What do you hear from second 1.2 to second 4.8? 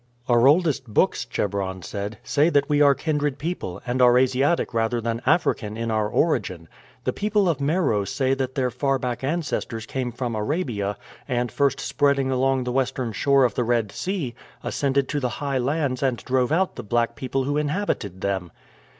Amuba said, "say that we are kindred people, and are Asiatic